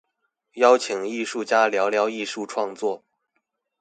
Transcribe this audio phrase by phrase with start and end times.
[0.53, 3.03] 邀請藝術家聊聊藝術創作